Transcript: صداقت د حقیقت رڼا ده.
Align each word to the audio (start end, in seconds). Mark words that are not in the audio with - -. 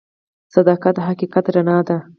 صداقت 0.53 0.93
د 0.97 1.05
حقیقت 1.09 1.45
رڼا 1.55 1.77
ده. 1.87 1.97